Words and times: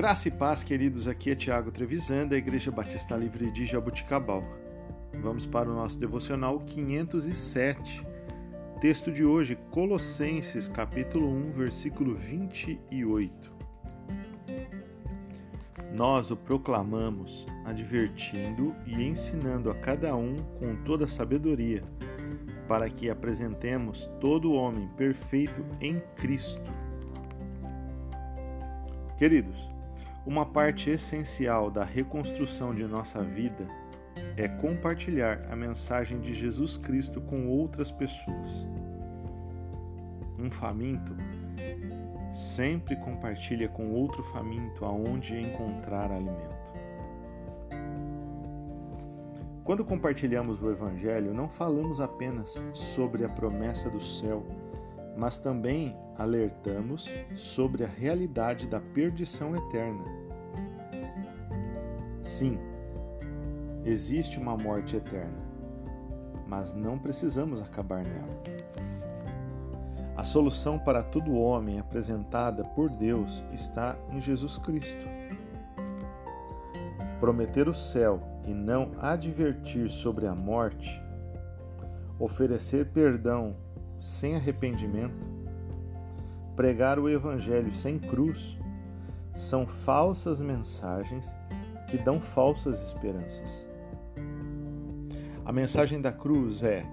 Graça 0.00 0.28
e 0.28 0.30
paz, 0.30 0.64
queridos. 0.64 1.06
Aqui 1.06 1.30
é 1.30 1.34
Tiago 1.34 1.70
Trevisan, 1.70 2.26
da 2.26 2.34
Igreja 2.34 2.70
Batista 2.70 3.14
Livre 3.14 3.50
de 3.50 3.66
Jabuticabal. 3.66 4.42
Vamos 5.20 5.44
para 5.44 5.70
o 5.70 5.74
nosso 5.74 5.98
devocional 5.98 6.58
507. 6.60 8.02
Texto 8.80 9.12
de 9.12 9.26
hoje, 9.26 9.58
Colossenses, 9.70 10.68
capítulo 10.68 11.28
1, 11.28 11.52
versículo 11.52 12.14
28. 12.14 13.52
Nós 15.94 16.30
o 16.30 16.36
proclamamos, 16.36 17.46
advertindo 17.66 18.74
e 18.86 19.02
ensinando 19.02 19.70
a 19.70 19.74
cada 19.74 20.16
um 20.16 20.34
com 20.58 20.76
toda 20.82 21.06
sabedoria, 21.06 21.84
para 22.66 22.88
que 22.88 23.10
apresentemos 23.10 24.10
todo 24.18 24.54
homem 24.54 24.88
perfeito 24.96 25.62
em 25.78 26.00
Cristo. 26.16 26.72
Queridos, 29.18 29.68
uma 30.26 30.44
parte 30.44 30.90
essencial 30.90 31.70
da 31.70 31.84
reconstrução 31.84 32.74
de 32.74 32.84
nossa 32.84 33.22
vida 33.22 33.66
é 34.36 34.48
compartilhar 34.48 35.46
a 35.50 35.56
mensagem 35.56 36.20
de 36.20 36.34
Jesus 36.34 36.76
Cristo 36.76 37.20
com 37.20 37.48
outras 37.48 37.90
pessoas. 37.90 38.66
Um 40.38 40.50
faminto 40.50 41.14
sempre 42.34 42.96
compartilha 42.96 43.68
com 43.68 43.90
outro 43.92 44.22
faminto 44.22 44.84
aonde 44.84 45.38
encontrar 45.38 46.10
alimento. 46.10 46.60
Quando 49.64 49.84
compartilhamos 49.84 50.60
o 50.60 50.70
Evangelho, 50.70 51.32
não 51.32 51.48
falamos 51.48 52.00
apenas 52.00 52.62
sobre 52.72 53.24
a 53.24 53.28
promessa 53.28 53.88
do 53.88 54.00
céu 54.00 54.44
mas 55.20 55.36
também 55.36 55.94
alertamos 56.16 57.06
sobre 57.36 57.84
a 57.84 57.86
realidade 57.86 58.66
da 58.66 58.80
perdição 58.80 59.54
eterna. 59.54 60.02
Sim, 62.22 62.58
existe 63.84 64.38
uma 64.38 64.56
morte 64.56 64.96
eterna, 64.96 65.36
mas 66.46 66.72
não 66.72 66.98
precisamos 66.98 67.60
acabar 67.60 68.02
nela. 68.02 68.42
A 70.16 70.24
solução 70.24 70.78
para 70.78 71.02
todo 71.02 71.34
homem 71.38 71.78
apresentada 71.78 72.64
por 72.74 72.88
Deus 72.88 73.44
está 73.52 73.98
em 74.10 74.22
Jesus 74.22 74.56
Cristo. 74.56 75.06
Prometer 77.20 77.68
o 77.68 77.74
céu 77.74 78.22
e 78.46 78.54
não 78.54 78.92
advertir 78.98 79.90
sobre 79.90 80.26
a 80.26 80.34
morte, 80.34 80.98
oferecer 82.18 82.86
perdão 82.86 83.54
sem 84.00 84.34
arrependimento, 84.34 85.28
pregar 86.56 86.98
o 86.98 87.08
Evangelho 87.08 87.72
sem 87.72 87.98
cruz, 87.98 88.58
são 89.34 89.66
falsas 89.66 90.40
mensagens 90.40 91.36
que 91.88 91.98
dão 91.98 92.20
falsas 92.20 92.82
esperanças. 92.82 93.68
A 95.44 95.52
mensagem 95.52 96.00
da 96.00 96.12
cruz 96.12 96.62
é: 96.62 96.84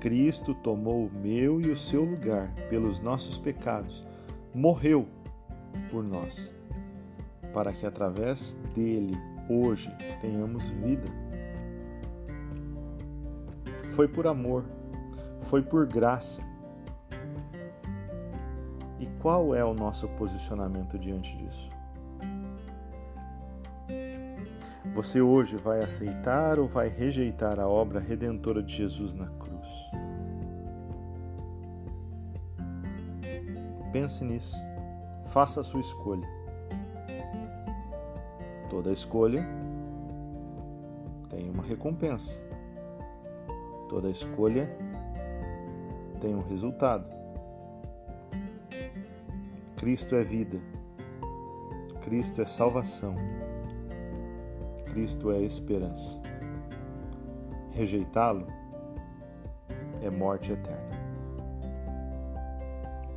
Cristo 0.00 0.54
tomou 0.54 1.06
o 1.06 1.12
meu 1.12 1.60
e 1.60 1.70
o 1.70 1.76
seu 1.76 2.04
lugar 2.04 2.52
pelos 2.68 3.00
nossos 3.00 3.38
pecados, 3.38 4.06
morreu 4.54 5.06
por 5.90 6.04
nós, 6.04 6.52
para 7.52 7.72
que 7.72 7.86
através 7.86 8.54
dele, 8.74 9.16
hoje, 9.48 9.90
tenhamos 10.20 10.70
vida. 10.70 11.08
Foi 13.90 14.08
por 14.08 14.26
amor, 14.26 14.64
foi 15.42 15.62
por 15.62 15.86
graça, 15.86 16.42
qual 19.22 19.54
é 19.54 19.64
o 19.64 19.72
nosso 19.72 20.08
posicionamento 20.08 20.98
diante 20.98 21.36
disso? 21.36 21.70
Você 24.94 25.20
hoje 25.20 25.56
vai 25.56 25.78
aceitar 25.78 26.58
ou 26.58 26.66
vai 26.66 26.88
rejeitar 26.88 27.60
a 27.60 27.68
obra 27.68 28.00
redentora 28.00 28.60
de 28.60 28.74
Jesus 28.74 29.14
na 29.14 29.28
cruz? 29.28 29.68
Pense 33.92 34.24
nisso. 34.24 34.56
Faça 35.32 35.60
a 35.60 35.62
sua 35.62 35.80
escolha. 35.80 36.28
Toda 38.68 38.90
escolha 38.90 39.46
tem 41.28 41.48
uma 41.48 41.62
recompensa. 41.62 42.40
Toda 43.88 44.10
escolha 44.10 44.68
tem 46.20 46.34
um 46.34 46.42
resultado. 46.42 47.21
Cristo 49.82 50.14
é 50.14 50.22
vida. 50.22 50.60
Cristo 52.02 52.40
é 52.40 52.46
salvação. 52.46 53.16
Cristo 54.86 55.32
é 55.32 55.40
esperança. 55.40 56.22
Rejeitá-lo 57.72 58.46
é 60.00 60.08
morte 60.08 60.52
eterna. 60.52 60.96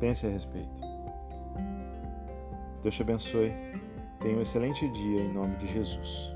Pense 0.00 0.26
a 0.26 0.28
respeito. 0.28 0.82
Deus 2.82 2.94
te 2.94 3.00
abençoe. 3.00 3.54
Tenha 4.18 4.36
um 4.36 4.42
excelente 4.42 4.86
dia 4.90 5.22
em 5.22 5.32
nome 5.32 5.56
de 5.56 5.66
Jesus. 5.66 6.30